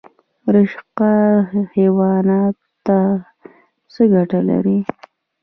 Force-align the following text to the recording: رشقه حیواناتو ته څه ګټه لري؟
رشقه 0.53 1.11
حیواناتو 1.75 2.69
ته 2.85 2.97
څه 3.93 4.01
ګټه 4.13 4.39
لري؟ 4.49 4.79